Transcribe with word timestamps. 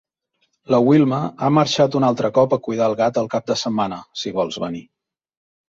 La 0.75 0.79
Wilma 0.85 1.19
ha 1.39 1.49
marxat 1.57 1.99
un 1.99 2.07
altre 2.09 2.33
cop 2.39 2.57
a 2.57 2.59
cuidar 2.69 2.89
el 2.93 2.97
gat 3.03 3.21
el 3.25 3.31
cap 3.37 3.49
de 3.55 3.61
setmana, 3.67 4.03
si 4.25 4.35
vols 4.41 4.61
venir. 4.69 4.85